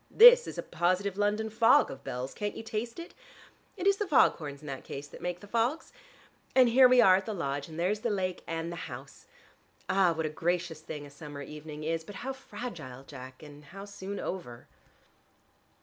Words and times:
This 0.09 0.47
is 0.47 0.57
a 0.57 0.63
positive 0.63 1.15
London 1.15 1.51
fog 1.51 1.91
of 1.91 2.03
bells; 2.03 2.33
can't 2.33 2.55
you 2.57 2.63
taste 2.63 2.97
it? 2.97 3.13
Is 3.77 3.97
it 3.97 3.99
the 3.99 4.07
foghorns, 4.07 4.61
in 4.61 4.65
that 4.65 4.83
case, 4.83 5.07
that 5.07 5.21
make 5.21 5.41
the 5.41 5.47
fogs? 5.47 5.93
And 6.55 6.69
here 6.69 6.87
we 6.89 6.99
are 7.01 7.17
at 7.17 7.27
the 7.27 7.35
lodge 7.35 7.67
and 7.69 7.79
there's 7.79 7.99
the 7.99 8.09
lake, 8.09 8.41
and 8.47 8.71
the 8.71 8.75
house! 8.89 9.27
Ah, 9.87 10.11
what 10.13 10.25
a 10.25 10.29
gracious 10.29 10.81
thing 10.81 11.05
a 11.05 11.11
summer 11.11 11.43
evening 11.43 11.83
is. 11.83 12.03
But 12.03 12.15
how 12.25 12.33
fragile, 12.33 13.03
Jack, 13.03 13.43
and 13.43 13.65
how 13.65 13.85
soon 13.85 14.19
over." 14.19 14.65